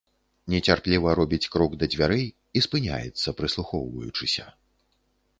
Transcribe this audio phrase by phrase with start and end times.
[0.51, 2.23] Нецярпліва робіць крок да дзвярэй
[2.57, 4.47] і спыняецца, прыслухоўваючыся.